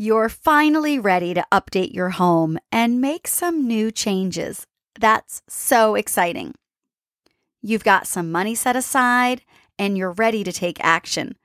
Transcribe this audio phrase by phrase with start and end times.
[0.00, 4.64] You're finally ready to update your home and make some new changes.
[4.96, 6.54] That's so exciting.
[7.62, 9.42] You've got some money set aside
[9.76, 11.36] and you're ready to take action.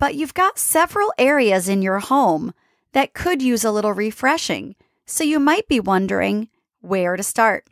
[0.00, 2.54] But you've got several areas in your home
[2.94, 4.74] that could use a little refreshing,
[5.04, 6.48] so you might be wondering
[6.80, 7.66] where to start.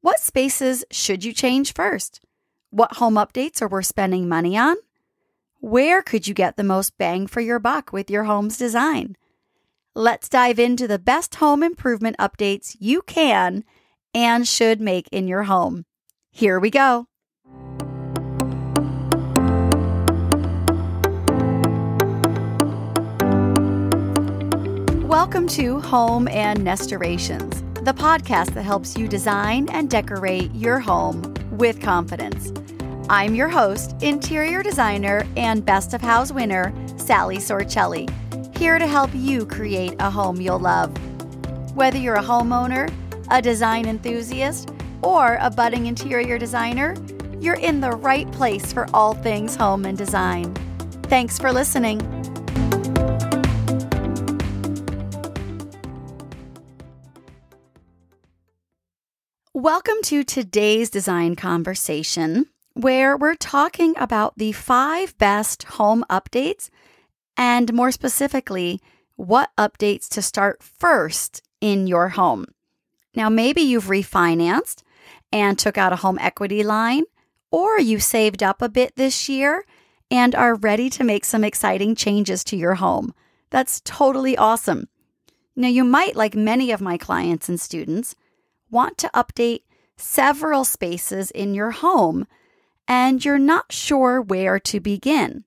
[0.00, 2.22] What spaces should you change first?
[2.70, 4.76] What home updates are worth spending money on?
[5.62, 9.16] Where could you get the most bang for your buck with your home's design?
[9.94, 13.64] Let's dive into the best home improvement updates you can
[14.14, 15.84] and should make in your home.
[16.30, 17.08] Here we go.
[25.06, 31.34] Welcome to Home and Nestorations, the podcast that helps you design and decorate your home
[31.50, 32.50] with confidence.
[33.12, 38.08] I'm your host, interior designer, and best of Houzz winner, Sally Sorcelli,
[38.56, 40.96] here to help you create a home you'll love.
[41.74, 42.88] Whether you're a homeowner,
[43.28, 44.70] a design enthusiast,
[45.02, 46.94] or a budding interior designer,
[47.40, 50.54] you're in the right place for all things home and design.
[51.08, 51.98] Thanks for listening.
[59.52, 66.70] Welcome to today's design conversation where we're talking about the five best home updates
[67.36, 68.80] and more specifically,
[69.16, 72.46] what updates to start first in your home.
[73.14, 74.82] Now, maybe you've refinanced
[75.32, 77.04] and took out a home equity line,
[77.50, 79.64] or you saved up a bit this year
[80.10, 83.14] and are ready to make some exciting changes to your home.
[83.50, 84.88] That's totally awesome.
[85.56, 88.14] Now, you might, like many of my clients and students,
[88.70, 89.62] want to update
[89.96, 92.26] several spaces in your home
[92.88, 95.44] and you're not sure where to begin.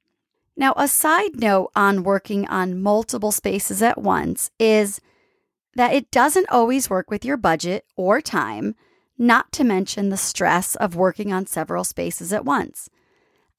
[0.56, 5.02] Now, a side note on working on multiple spaces at once is
[5.76, 8.76] that it doesn't always work with your budget or time,
[9.18, 12.90] not to mention the stress of working on several spaces at once.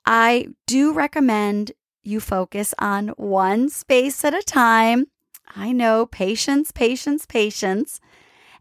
[0.07, 5.07] I do recommend you focus on one space at a time.
[5.57, 8.01] I know, patience, patience, patience.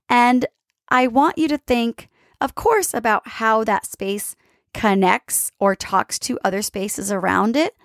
[0.09, 0.45] And
[0.89, 2.09] I want you to think,
[2.39, 4.35] of course, about how that space
[4.73, 7.75] connects or talks to other spaces around it,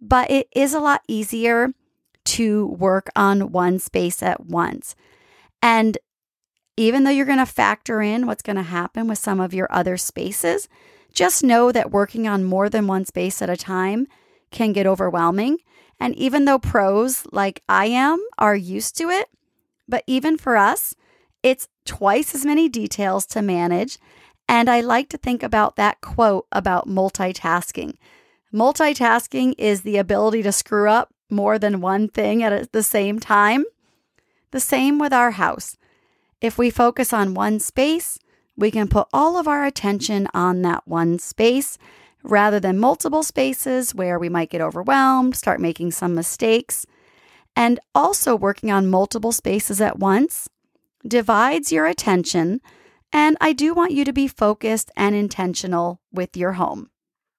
[0.00, 1.72] but it is a lot easier
[2.24, 4.94] to work on one space at once.
[5.62, 5.98] And
[6.76, 9.66] even though you're going to factor in what's going to happen with some of your
[9.70, 10.68] other spaces,
[11.12, 14.06] just know that working on more than one space at a time
[14.50, 15.58] can get overwhelming.
[15.98, 19.28] And even though pros like I am are used to it,
[19.88, 20.94] but even for us,
[21.42, 23.98] it's twice as many details to manage
[24.48, 27.94] and I like to think about that quote about multitasking.
[28.52, 33.64] Multitasking is the ability to screw up more than one thing at the same time.
[34.50, 35.76] The same with our house.
[36.40, 38.18] If we focus on one space,
[38.56, 41.76] we can put all of our attention on that one space
[42.22, 46.86] rather than multiple spaces where we might get overwhelmed, start making some mistakes.
[47.54, 50.48] And also, working on multiple spaces at once
[51.06, 52.60] divides your attention
[53.12, 56.90] and I do want you to be focused and intentional with your home.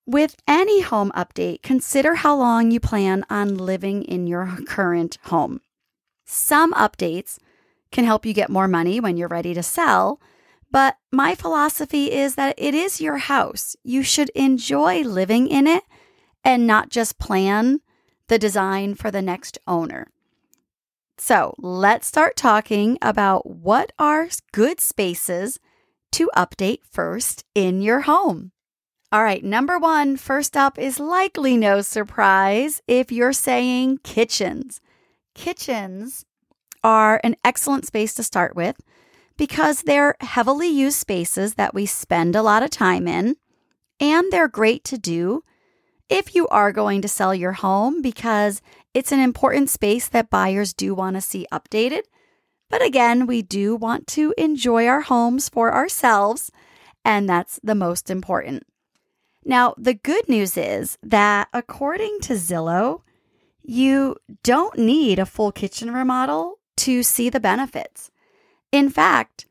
[0.06, 5.62] With any home update, consider how long you plan on living in your current home.
[6.26, 7.38] Some updates
[7.92, 10.20] can help you get more money when you're ready to sell,
[10.72, 13.76] but my philosophy is that it is your house.
[13.84, 15.84] You should enjoy living in it
[16.44, 17.82] and not just plan
[18.28, 20.08] the design for the next owner.
[21.20, 25.60] So let's start talking about what are good spaces
[26.14, 28.54] to update first in your home.
[29.12, 34.80] All right, number one, first up is likely no surprise if you're saying kitchens.
[35.36, 36.26] Kitchens
[36.86, 38.78] are an excellent space to start with
[39.36, 43.36] because they're heavily used spaces that we spend a lot of time in,
[44.00, 45.44] and they're great to do
[46.10, 48.62] if you are going to sell your home because
[48.94, 52.04] it's an important space that buyers do want to see updated.
[52.70, 56.52] But again, we do want to enjoy our homes for ourselves,
[57.04, 58.64] and that's the most important.
[59.44, 63.02] Now, the good news is that according to Zillow,
[63.64, 68.12] you don't need a full kitchen remodel to see the benefits.
[68.72, 69.46] In fact,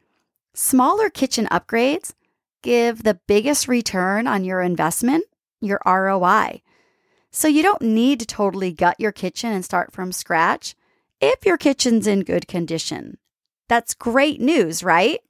[0.54, 2.14] smaller kitchen upgrades
[2.62, 5.24] give the biggest return on your investment,
[5.60, 6.62] your ROI.
[7.30, 10.74] So you don't need to totally gut your kitchen and start from scratch
[11.20, 13.18] if your kitchen's in good condition.
[13.68, 15.20] That's great news, right?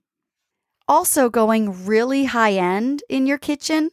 [0.87, 3.91] Also, going really high end in your kitchen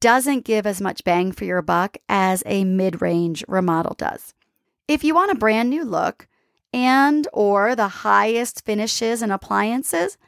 [0.00, 4.34] doesn't give as much bang for your buck as a mid range remodel does.
[4.88, 6.26] If you want a brand new look
[6.72, 10.18] and or the highest finishes and appliances,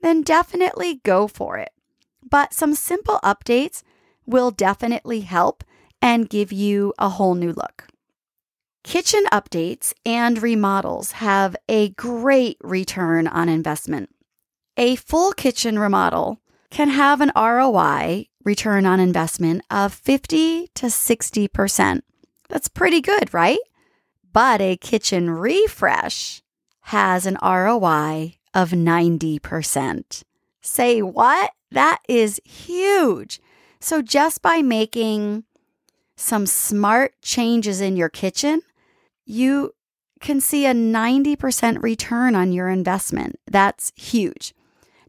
[0.00, 1.72] then definitely go for it.
[2.28, 3.82] But some simple updates
[4.26, 5.64] will definitely help
[6.02, 7.86] and give you a whole new look.
[8.82, 14.10] Kitchen updates and remodels have a great return on investment.
[14.76, 16.40] A full kitchen remodel
[16.70, 22.00] can have an ROI return on investment of 50 to 60%.
[22.48, 23.60] That's pretty good, right?
[24.32, 26.42] But a kitchen refresh
[26.86, 30.24] has an ROI of 90%.
[30.60, 31.52] Say what?
[31.70, 33.40] That is huge.
[33.80, 35.44] So, just by making
[36.22, 38.62] some smart changes in your kitchen,
[39.26, 39.74] you
[40.20, 43.40] can see a 90% return on your investment.
[43.50, 44.54] That's huge.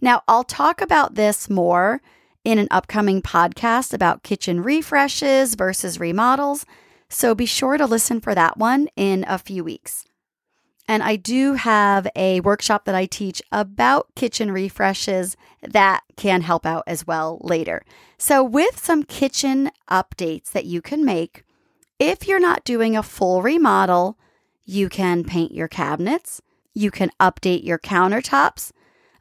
[0.01, 2.01] Now, I'll talk about this more
[2.43, 6.65] in an upcoming podcast about kitchen refreshes versus remodels.
[7.09, 10.05] So be sure to listen for that one in a few weeks.
[10.87, 16.65] And I do have a workshop that I teach about kitchen refreshes that can help
[16.65, 17.83] out as well later.
[18.17, 21.43] So, with some kitchen updates that you can make,
[21.99, 24.17] if you're not doing a full remodel,
[24.65, 26.41] you can paint your cabinets,
[26.73, 28.71] you can update your countertops.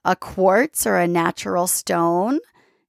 [0.05, 2.41] A quartz or a natural stone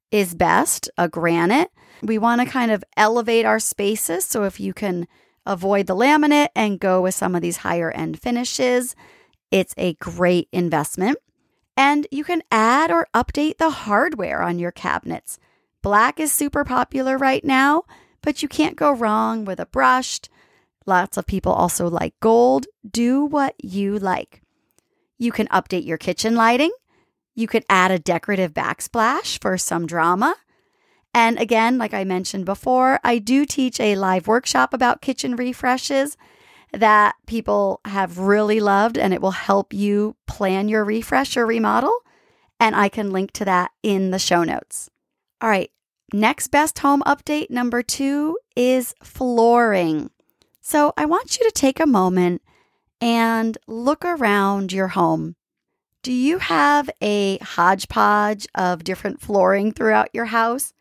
[0.09, 1.69] is best, a granite.
[2.01, 4.25] We want to kind of elevate our spaces.
[4.25, 5.07] So, if you can
[5.45, 8.95] avoid the laminate and go with some of these higher end finishes.
[9.51, 11.17] It's a great investment.
[11.75, 15.39] And you can add or update the hardware on your cabinets.
[15.81, 17.83] Black is super popular right now,
[18.21, 20.29] but you can't go wrong with a brushed.
[20.85, 22.67] Lots of people also like gold.
[22.89, 24.41] Do what you like.
[25.17, 26.71] You can update your kitchen lighting.
[27.35, 30.35] You could add a decorative backsplash for some drama.
[31.13, 36.17] And again, like I mentioned before, I do teach a live workshop about kitchen refreshes
[36.71, 41.93] that people have really loved, and it will help you plan your refresh or remodel.
[42.59, 44.89] And I can link to that in the show notes.
[45.39, 45.69] All right,
[46.13, 50.09] next best home update number two is flooring.
[50.61, 52.41] So I want you to take a moment
[53.01, 55.35] and look around your home.
[56.01, 60.73] Do you have a hodgepodge of different flooring throughout your house?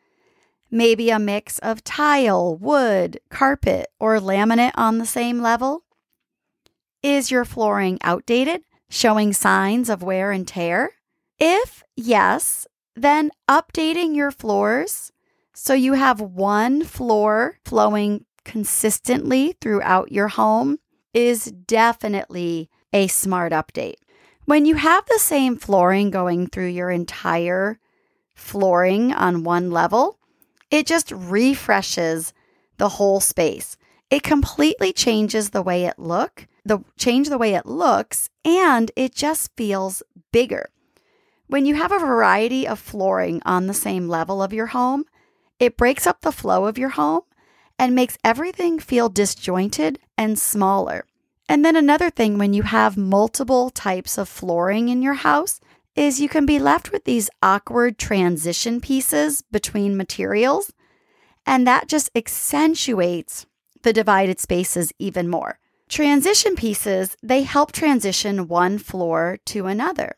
[0.72, 5.84] Maybe a mix of tile, wood, carpet, or laminate on the same level?
[7.02, 10.94] Is your flooring outdated, showing signs of wear and tear?
[11.38, 12.66] If yes,
[12.96, 15.12] then updating your floors
[15.54, 20.78] so you have one floor flowing consistently throughout your home
[21.12, 23.96] is definitely a smart update.
[24.44, 27.78] When you have the same flooring going through your entire
[28.34, 30.18] flooring on one level,
[30.72, 32.32] it just refreshes
[32.78, 33.76] the whole space.
[34.10, 39.14] It completely changes the way it look, the change the way it looks, and it
[39.14, 40.02] just feels
[40.32, 40.70] bigger.
[41.46, 45.04] When you have a variety of flooring on the same level of your home,
[45.60, 47.22] it breaks up the flow of your home
[47.78, 51.04] and makes everything feel disjointed and smaller.
[51.48, 55.60] And then another thing, when you have multiple types of flooring in your house,
[55.94, 60.72] is you can be left with these awkward transition pieces between materials,
[61.44, 63.46] and that just accentuates
[63.82, 65.58] the divided spaces even more.
[65.88, 70.14] Transition pieces, they help transition one floor to another.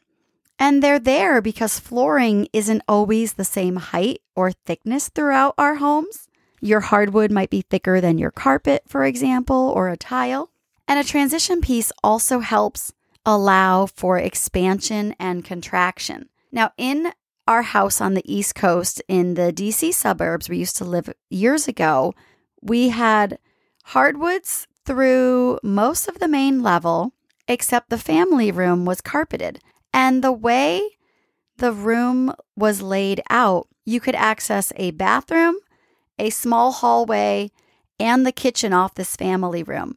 [0.59, 6.29] And they're there because flooring isn't always the same height or thickness throughout our homes.
[6.61, 10.51] Your hardwood might be thicker than your carpet, for example, or a tile.
[10.87, 12.93] And a transition piece also helps
[13.27, 16.29] allow for expansion and contraction.
[16.53, 17.13] Now, in
[17.47, 21.69] our house on the East Coast in the DC suburbs we used to live years
[21.69, 22.15] ago,
[22.63, 23.39] we had
[23.85, 27.13] hardwoods through most of the main level,
[27.49, 29.61] except the family room was carpeted.
[29.93, 30.83] And the way
[31.59, 35.57] the room was laid out, you could access a bathroom,
[36.19, 37.51] a small hallway,
[38.01, 39.97] and the kitchen off this family room.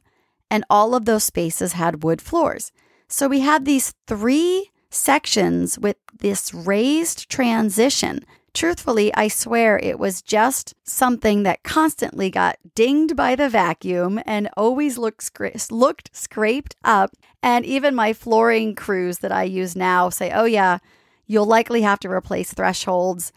[0.51, 2.71] And all of those spaces had wood floors.
[3.07, 8.25] So we had these three sections with this raised transition.
[8.53, 14.49] Truthfully, I swear it was just something that constantly got dinged by the vacuum and
[14.57, 17.11] always looked, scra- looked scraped up.
[17.43, 20.79] And even my flooring crews that I use now say, oh, yeah,
[21.27, 23.31] you'll likely have to replace thresholds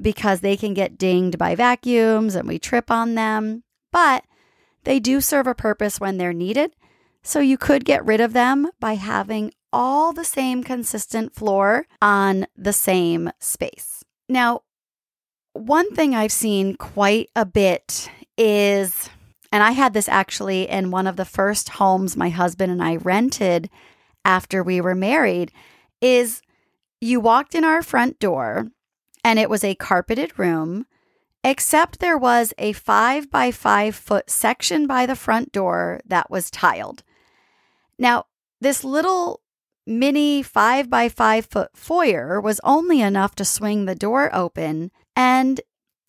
[0.00, 3.62] because they can get dinged by vacuums and we trip on them.
[3.90, 4.24] But
[4.84, 6.75] they do serve a purpose when they're needed.
[7.26, 12.46] So you could get rid of them by having all the same consistent floor on
[12.56, 14.04] the same space.
[14.28, 14.60] Now,
[15.52, 19.10] one thing I've seen quite a bit is,
[19.50, 22.94] and I had this actually in one of the first homes my husband and I
[22.94, 23.70] rented
[24.24, 25.50] after we were married,
[26.00, 26.42] is
[27.00, 28.68] you walked in our front door
[29.24, 30.86] and it was a carpeted room,
[31.42, 36.52] except there was a five by five foot section by the front door that was
[36.52, 37.02] tiled.
[37.98, 38.26] Now,
[38.60, 39.40] this little
[39.86, 45.60] mini five by five foot foyer was only enough to swing the door open, and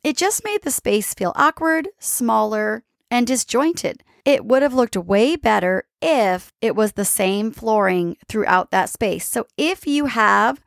[0.03, 4.03] it just made the space feel awkward, smaller, and disjointed.
[4.25, 9.27] It would have looked way better if it was the same flooring throughout that space.
[9.27, 10.61] So if you have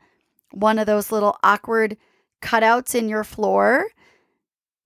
[0.51, 1.97] one of those little awkward
[2.41, 3.87] cutouts in your floor,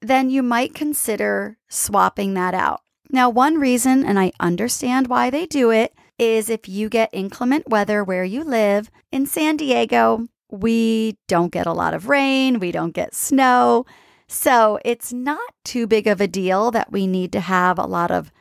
[0.01, 2.81] then you might consider swapping that out.
[3.09, 7.69] Now, one reason, and I understand why they do it, is if you get inclement
[7.69, 12.71] weather where you live in San Diego, we don't get a lot of rain, we
[12.71, 13.85] don't get snow.
[14.27, 18.11] So it's not too big of a deal that we need to have a lot
[18.11, 18.31] of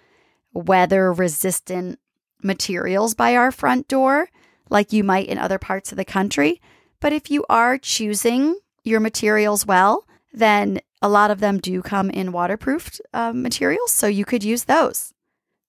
[0.52, 1.98] weather resistant
[2.42, 4.28] materials by our front door,
[4.70, 6.60] like you might in other parts of the country.
[7.00, 12.10] But if you are choosing your materials well, then a lot of them do come
[12.10, 15.13] in waterproof uh, materials, so you could use those.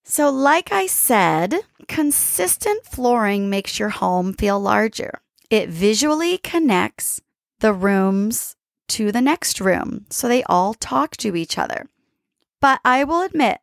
[0.08, 1.56] So, like I said,
[1.88, 5.20] consistent flooring makes your home feel larger.
[5.50, 7.22] It visually connects
[7.60, 8.56] the rooms
[8.90, 11.90] to the next room so they all talk to each other.
[12.62, 13.58] But I will admit,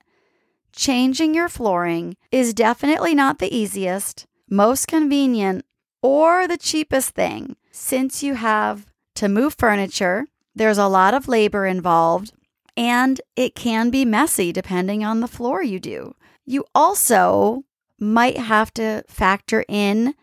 [0.75, 5.65] changing your flooring is definitely not the easiest, most convenient,
[6.03, 10.27] or the cheapest thing since you have to move furniture.
[10.57, 12.33] There's a lot of labor involved,
[12.77, 16.17] and it can be messy depending on the floor you do.
[16.45, 17.65] You also
[17.99, 20.15] might have to factor in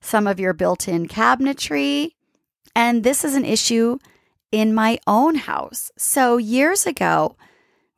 [0.00, 2.10] some of your built in cabinetry.
[2.74, 3.98] And this is an issue
[4.52, 5.90] in my own house.
[5.96, 7.36] So, years ago,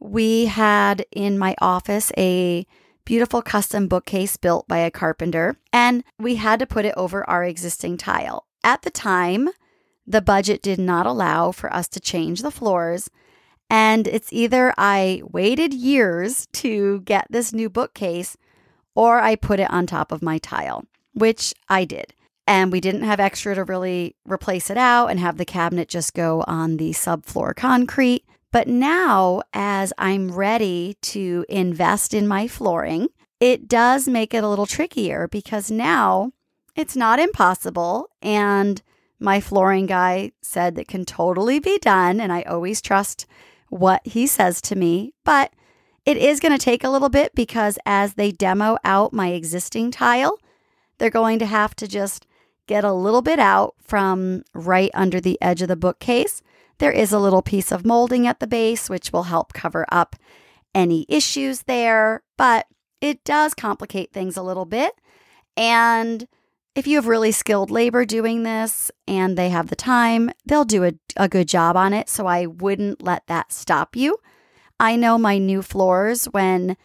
[0.01, 2.67] we had in my office a
[3.05, 7.45] beautiful custom bookcase built by a carpenter, and we had to put it over our
[7.45, 8.47] existing tile.
[8.63, 9.49] At the time,
[10.07, 13.11] the budget did not allow for us to change the floors.
[13.71, 18.37] And it's either I waited years to get this new bookcase
[18.95, 22.15] or I put it on top of my tile, which I did.
[22.47, 26.15] And we didn't have extra to really replace it out and have the cabinet just
[26.15, 28.25] go on the subfloor concrete.
[28.51, 33.09] But now, as I'm ready to invest in my flooring,
[33.39, 36.33] it does make it a little trickier because now
[36.75, 38.09] it's not impossible.
[38.23, 38.81] And
[39.21, 42.19] my flooring guy said that can totally be done.
[42.21, 43.27] And I always trust
[43.71, 45.13] what he says to me.
[45.25, 45.53] But
[46.05, 49.91] it is going to take a little bit because as they demo out my existing
[49.91, 50.39] tile,
[50.99, 52.27] they're going to have to just
[52.67, 56.43] get a little bit out from right under the edge of the bookcase.
[56.79, 60.17] There is a little piece of molding at the base, which will help cover up
[60.75, 62.67] any issues there, but
[63.01, 64.93] it does complicate things a little bit.
[65.57, 66.29] And
[66.79, 70.85] if you have really skilled labor doing this and they have the time, they'll do
[70.85, 72.09] a, a good job on it.
[72.09, 74.19] So I wouldn't let that stop you.
[74.79, 76.77] I know my new floors, when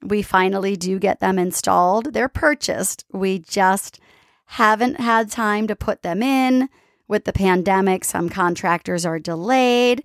[0.00, 3.04] we finally do get them installed, they're purchased.
[3.10, 3.98] We just
[4.46, 6.68] haven't had time to put them in.
[7.08, 10.04] With the pandemic, some contractors are delayed.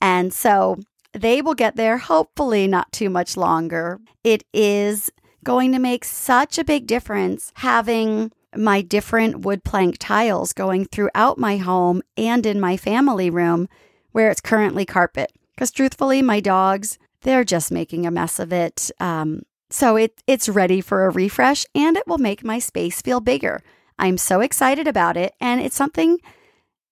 [0.00, 0.78] And so
[1.12, 3.98] they will get there hopefully not too much longer.
[4.22, 5.10] It is
[5.42, 11.38] going to make such a big difference having my different wood plank tiles going throughout
[11.38, 13.68] my home and in my family room
[14.12, 15.32] where it's currently carpet.
[15.54, 18.90] Because truthfully, my dogs, they're just making a mess of it.
[19.00, 23.20] Um, so it, it's ready for a refresh and it will make my space feel
[23.20, 23.62] bigger.
[23.98, 25.34] I'm so excited about it.
[25.40, 26.18] And it's something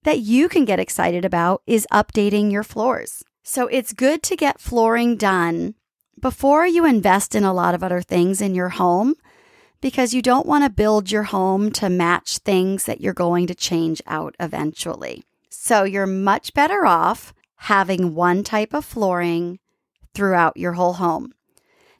[0.05, 3.23] that you can get excited about is updating your floors.
[3.43, 5.75] So it's good to get flooring done
[6.21, 9.15] before you invest in a lot of other things in your home
[9.85, 13.55] because you don't want to build your home to match things that you're going to
[13.55, 15.23] change out eventually.
[15.51, 19.59] So you're much better off having one type of flooring
[20.15, 21.35] throughout your whole home.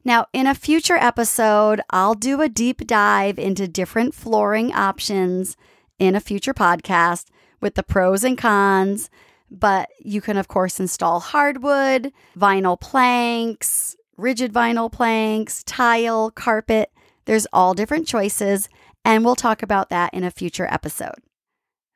[0.03, 5.55] Now, in a future episode, I'll do a deep dive into different flooring options
[5.99, 7.27] in a future podcast
[7.61, 9.11] with the pros and cons.
[9.51, 16.91] But you can, of course, install hardwood, vinyl planks, rigid vinyl planks, tile, carpet.
[17.27, 18.69] There's all different choices,
[19.05, 21.17] and we'll talk about that in a future episode.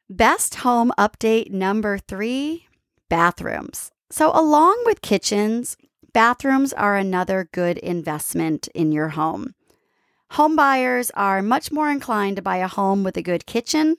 [0.08, 2.66] Best home update number three
[3.08, 3.90] bathrooms.
[4.10, 5.76] So, along with kitchens,
[6.12, 9.54] Bathrooms are another good investment in your home.
[10.32, 13.96] Home buyers are much more inclined to buy a home with a good kitchen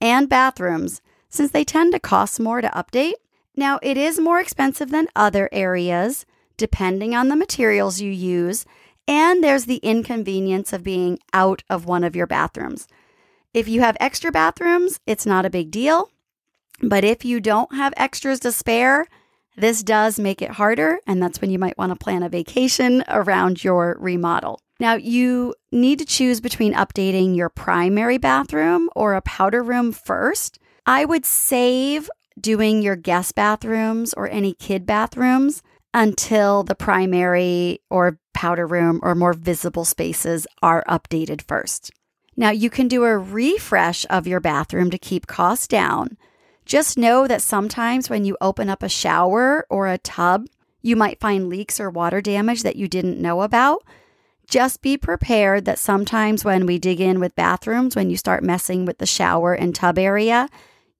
[0.00, 3.14] and bathrooms since they tend to cost more to update.
[3.54, 8.66] Now, it is more expensive than other areas depending on the materials you use,
[9.10, 12.86] and there's the inconvenience of being out of one of your bathrooms.
[13.52, 16.10] If you have extra bathrooms, it's not a big deal.
[16.80, 19.06] But if you don't have extras to spare,
[19.56, 23.02] this does make it harder, and that's when you might want to plan a vacation
[23.08, 24.60] around your remodel.
[24.78, 30.60] Now, you need to choose between updating your primary bathroom or a powder room first.
[30.86, 32.08] I would save
[32.40, 39.14] doing your guest bathrooms or any kid bathrooms until the primary or powder room or
[39.14, 41.90] more visible spaces are updated first.
[42.36, 46.16] Now, you can do a refresh of your bathroom to keep costs down.
[46.64, 50.46] Just know that sometimes when you open up a shower or a tub,
[50.80, 53.82] you might find leaks or water damage that you didn't know about.
[54.48, 58.84] Just be prepared that sometimes when we dig in with bathrooms, when you start messing
[58.84, 60.48] with the shower and tub area,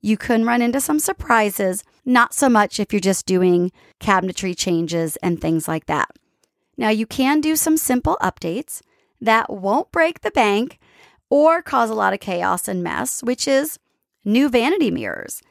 [0.01, 5.17] you can run into some surprises, not so much if you're just doing cabinetry changes
[5.17, 6.11] and things like that.
[6.77, 8.81] Now, you can do some simple updates
[9.21, 10.79] that won't break the bank
[11.29, 13.79] or cause a lot of chaos and mess, which is
[14.25, 15.43] new vanity mirrors.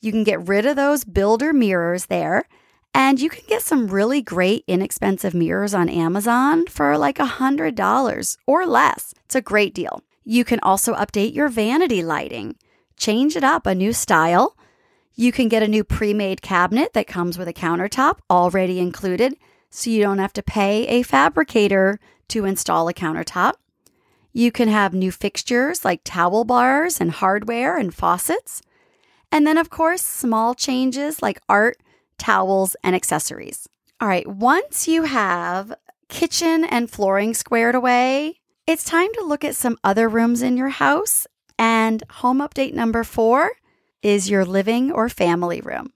[0.00, 2.44] You can get rid of those builder mirrors there,
[2.92, 8.36] and you can get some really great inexpensive mirrors on Amazon for like a $100
[8.46, 9.14] or less.
[9.24, 10.02] It's a great deal.
[10.24, 12.56] You can also update your vanity lighting
[12.96, 14.56] change it up, a new style.
[15.14, 19.36] You can get a new pre made cabinet that comes with a countertop already included,
[19.70, 23.54] so you don't have to pay a fabricator to install a countertop.
[24.32, 28.62] You can have new fixtures like towel bars and hardware and faucets.
[29.30, 31.78] And then, of course, small changes like art,
[32.18, 33.68] towels, and accessories.
[34.00, 35.74] All right, once you have
[36.08, 40.68] kitchen and flooring squared away, it's time to look at some other rooms in your
[40.68, 41.26] house
[41.58, 43.52] and home update number four
[44.02, 45.92] is your living or family room.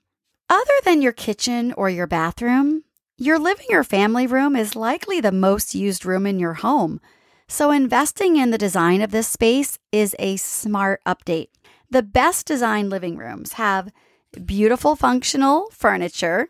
[0.48, 2.84] Other than your kitchen or your bathroom,
[3.18, 7.00] your living or family room is likely the most used room in your home.
[7.48, 11.48] So, investing in the design of this space is a smart update.
[11.90, 13.90] The best designed living rooms have
[14.44, 16.48] beautiful functional furniture,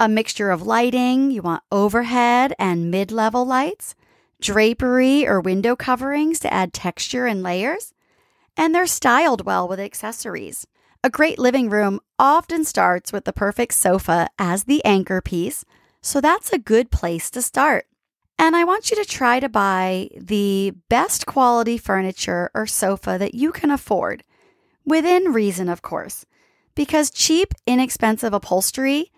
[0.00, 3.94] a mixture of lighting, you want overhead and mid level lights,
[4.40, 7.92] drapery or window coverings to add texture and layers,
[8.58, 10.66] and they're styled well with accessories.
[11.04, 15.64] A great living room often starts with the perfect sofa as the anchor piece,
[16.02, 17.86] so that's a good place to start.
[18.36, 23.34] And I want you to try to buy the best quality furniture or sofa that
[23.34, 24.24] you can afford,
[24.84, 26.26] within reason, of course,
[26.74, 29.12] because cheap, inexpensive upholstery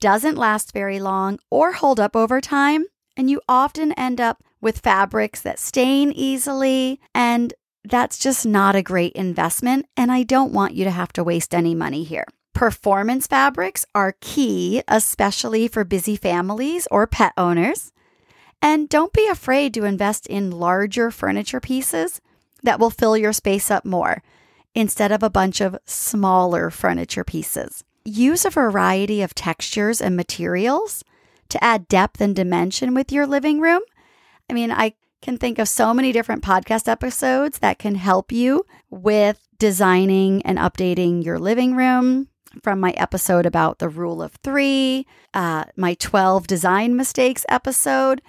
[0.00, 2.84] doesn't last very long or hold up over time,
[3.16, 8.82] and you often end up with fabrics that stain easily and that's just not a
[8.82, 12.26] great investment, and I don't want you to have to waste any money here.
[12.54, 17.92] Performance fabrics are key, especially for busy families or pet owners.
[18.62, 22.20] And don't be afraid to invest in larger furniture pieces
[22.62, 24.22] that will fill your space up more
[24.74, 27.84] instead of a bunch of smaller furniture pieces.
[28.04, 31.04] Use a variety of textures and materials
[31.48, 33.82] to add depth and dimension with your living room.
[34.48, 34.94] I mean, I
[35.24, 40.58] can think of so many different podcast episodes that can help you with designing and
[40.58, 42.28] updating your living room.
[42.62, 48.20] From my episode about the rule of three, uh, my 12 design mistakes episode.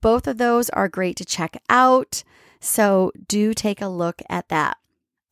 [0.00, 2.24] Both of those are great to check out.
[2.60, 4.78] So do take a look at that.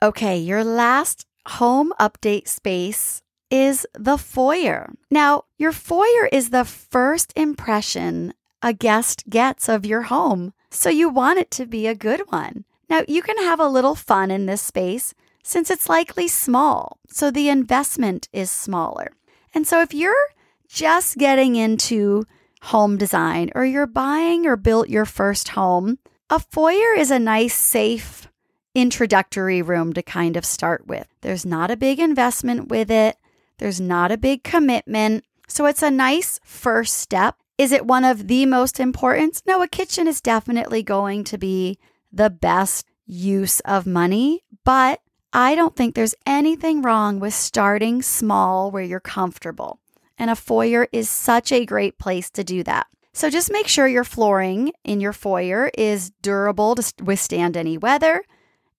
[0.02, 4.92] Okay, your last home update space is the foyer.
[5.10, 10.52] Now, your foyer is the first impression a guest gets of your home.
[10.76, 12.64] So you want it to be a good one.
[12.90, 17.30] Now, you can have a little fun in this space since it's likely small, so
[17.30, 19.12] the investment is smaller.
[19.54, 20.28] And so if you're
[20.68, 22.24] just getting into
[22.60, 27.54] home design or you're buying or built your first home, a foyer is a nice,
[27.54, 28.28] safe
[28.74, 31.06] introductory room to kind of start with.
[31.22, 33.16] There's not a big investment with it,
[33.58, 35.24] there's not a big commitment.
[35.48, 39.42] So it's a nice first step is it one of the most important?
[39.46, 41.78] No, a kitchen is definitely going to be
[42.12, 45.00] the best use of money, but
[45.32, 49.80] I don't think there's anything wrong with starting small where you're comfortable.
[50.18, 52.86] And a foyer is such a great place to do that.
[53.12, 58.24] So just make sure your flooring in your foyer is durable to withstand any weather.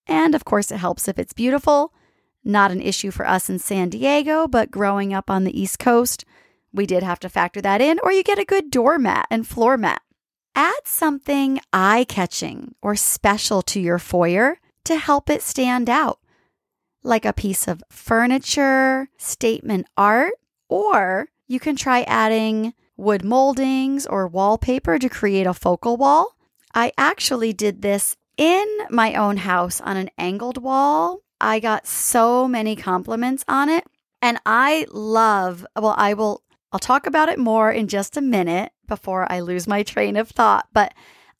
[0.06, 1.94] And of course, it helps if it's beautiful.
[2.44, 6.24] Not an issue for us in San Diego, but growing up on the East Coast,
[6.73, 9.77] we did have to factor that in, or you get a good doormat and floor
[9.77, 10.01] mat.
[10.56, 16.19] Add something eye catching or special to your foyer to help it stand out,
[17.03, 20.34] like a piece of furniture, statement art,
[20.69, 26.36] or you can try adding wood moldings or wallpaper to create a focal wall.
[26.73, 31.21] I actually did this in my own house on an angled wall.
[31.39, 33.86] I got so many compliments on it.
[34.21, 38.71] And I love, well, I will, I'll talk about it more in just a minute
[38.88, 40.67] before I lose my train of thought.
[40.73, 40.93] But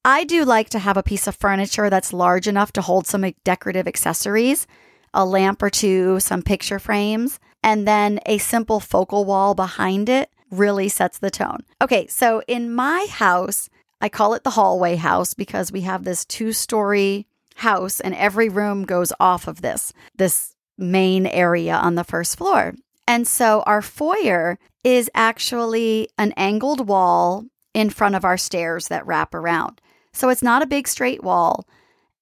[0.05, 3.33] I do like to have a piece of furniture that's large enough to hold some
[3.43, 4.67] decorative accessories,
[5.13, 10.29] a lamp or two, some picture frames, and then a simple focal wall behind it
[10.49, 11.59] really sets the tone.
[11.81, 16.23] Okay, so in my house, I call it the hallway house because we have this
[16.23, 22.03] two story house and every room goes off of this, this main area on the
[22.03, 22.75] first floor.
[23.07, 29.06] And so our foyer is actually an angled wall in front of our stairs that
[29.06, 29.82] wrap around.
[30.13, 31.67] So it's not a big straight wall.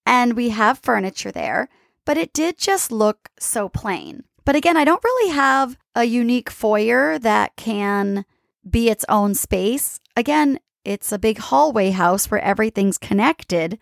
[0.03, 1.69] And we have furniture there,
[2.05, 4.23] but it did just look so plain.
[4.45, 8.25] But again, I don't really have a unique foyer that can
[8.67, 9.99] be its own space.
[10.17, 13.77] Again, it's a big hallway house where everything's connected.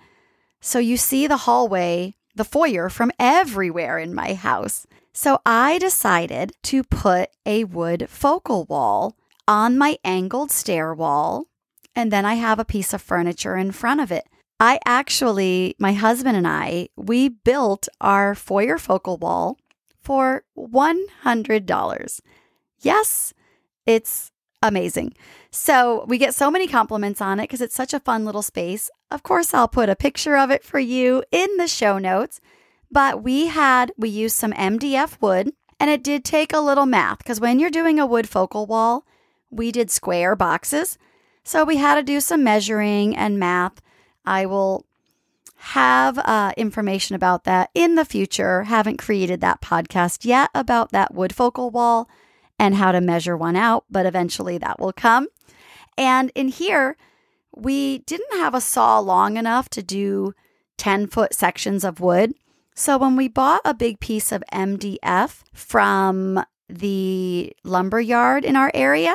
[0.60, 4.86] So you see the hallway, the foyer from everywhere in my house.
[5.14, 9.16] So I decided to put a wood focal wall
[9.48, 11.46] on my angled stair wall,
[11.96, 14.26] and then I have a piece of furniture in front of it.
[14.60, 19.58] I actually, my husband and I, we built our foyer focal wall
[20.02, 22.22] for $100.
[22.82, 23.34] Yes,
[23.86, 24.32] it's
[24.64, 25.14] amazing.
[25.52, 28.90] So we get so many compliments on it because it's such a fun little space.
[29.12, 32.42] Of course, I'll put a picture of it for you in the show notes.
[32.94, 37.18] But we had, we used some MDF wood and it did take a little math
[37.18, 39.04] because when you're doing a wood focal wall,
[39.50, 41.00] we did square boxes.
[41.44, 43.82] So we had to do some measuring and math.
[44.26, 44.86] I will
[45.56, 48.64] have uh, information about that in the future.
[48.64, 52.08] Haven't created that podcast yet about that wood focal wall
[52.60, 55.30] and how to measure one out, but eventually that will come.
[55.98, 56.96] And in here,
[57.56, 60.36] we didn't have a saw long enough to do
[60.78, 62.36] 10 foot sections of wood.
[62.76, 68.72] So when we bought a big piece of MDF from the lumber yard in our
[68.74, 69.14] area,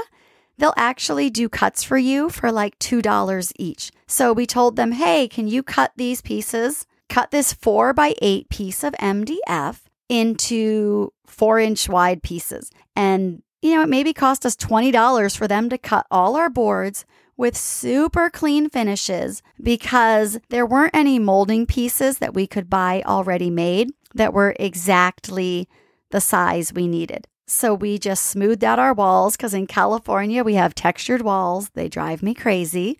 [0.58, 3.90] they'll actually do cuts for you for like $2 each.
[4.06, 6.86] So we told them, hey, can you cut these pieces?
[7.08, 12.70] Cut this four by eight piece of MDF into four inch wide pieces.
[12.94, 17.04] And, you know, it maybe cost us $20 for them to cut all our boards
[17.38, 23.48] with super clean finishes because there weren't any molding pieces that we could buy already
[23.48, 25.68] made that were exactly
[26.10, 27.26] the size we needed.
[27.46, 31.70] So we just smoothed out our walls because in California we have textured walls.
[31.70, 32.98] They drive me crazy.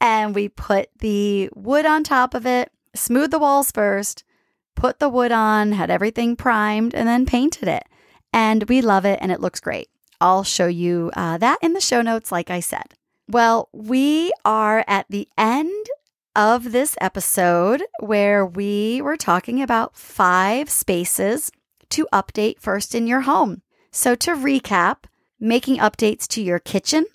[0.00, 4.24] And we put the wood on top of it, smoothed the walls first,
[4.74, 7.84] put the wood on, had everything primed, and then painted it.
[8.32, 9.88] And we love it and it looks great.
[10.20, 12.94] I'll show you uh, that in the show notes, like I said.
[13.28, 15.86] Well, we are at the end
[16.36, 21.50] of this episode where we were talking about five spaces
[21.90, 23.62] to update first in your home.
[23.90, 25.06] So, to recap,
[25.40, 27.06] making updates to your kitchen,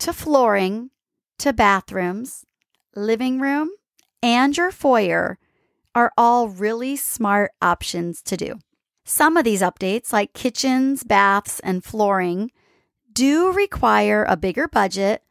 [0.00, 0.90] to flooring,
[1.38, 2.44] to bathrooms,
[2.96, 3.70] living room,
[4.22, 5.38] and your foyer
[5.94, 8.58] are all really smart options to do.
[9.04, 12.50] Some of these updates, like kitchens, baths, and flooring,
[13.12, 15.22] do require a bigger budget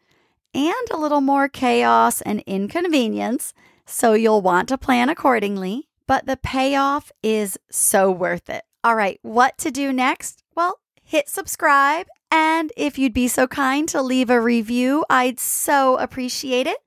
[0.54, 3.54] and a little more chaos and inconvenience,
[3.86, 5.88] so you'll want to plan accordingly.
[6.08, 8.64] But the payoff is so worth it.
[8.84, 10.44] All right, what to do next?
[10.56, 12.08] Well, hit subscribe.
[12.32, 16.78] And if you'd be so kind to leave a review, I'd so appreciate it.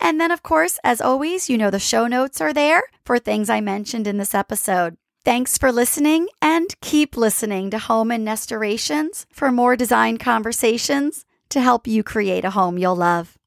[0.00, 3.48] And then, of course, as always, you know the show notes are there for things
[3.48, 4.96] I mentioned in this episode.
[5.24, 11.24] Thanks for listening and keep listening to Home and Nestorations for more design conversations
[11.54, 13.38] to help you create a home you'll love.